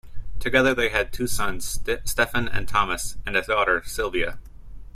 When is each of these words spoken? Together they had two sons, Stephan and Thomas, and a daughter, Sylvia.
Together 0.39 0.73
they 0.73 0.89
had 0.89 1.13
two 1.13 1.27
sons, 1.27 1.79
Stephan 2.05 2.47
and 2.49 2.67
Thomas, 2.67 3.17
and 3.23 3.35
a 3.37 3.43
daughter, 3.43 3.83
Sylvia. 3.85 4.39